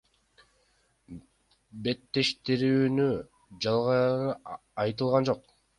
Беттештирүүнүн 1.87 3.15
жагдайлары 3.67 4.37
айтылган 4.89 5.33
жок. 5.33 5.51